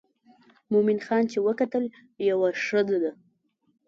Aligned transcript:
مومن 0.71 0.99
خان 1.05 1.23
چې 1.31 1.37
وکتل 1.47 1.83
یوه 2.29 2.49
ښځه 2.65 2.97
ده. 3.03 3.11